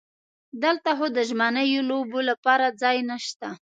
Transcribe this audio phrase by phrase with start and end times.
[0.63, 3.47] دلته خو د ژمنیو لوبو لپاره ځای نشته.